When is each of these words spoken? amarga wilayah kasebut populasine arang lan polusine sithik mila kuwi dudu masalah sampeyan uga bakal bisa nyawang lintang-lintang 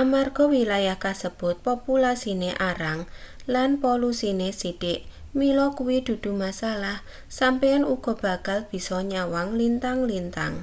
amarga 0.00 0.44
wilayah 0.56 0.96
kasebut 1.04 1.56
populasine 1.68 2.50
arang 2.70 3.00
lan 3.54 3.70
polusine 3.82 4.48
sithik 4.60 4.98
mila 5.38 5.66
kuwi 5.78 5.96
dudu 6.06 6.32
masalah 6.44 6.96
sampeyan 7.38 7.84
uga 7.94 8.12
bakal 8.24 8.58
bisa 8.70 8.96
nyawang 9.10 9.48
lintang-lintang 9.60 10.54